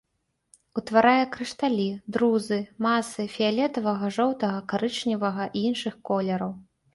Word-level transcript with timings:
Утварае 0.79 1.19
крышталі, 1.35 1.85
друзы, 2.17 2.57
масы 2.85 3.27
фіялетавага, 3.35 4.11
жоўтага, 4.17 4.59
карычневага 4.75 5.47
і 5.57 5.63
іншых 5.69 5.95
колераў. 6.13 6.51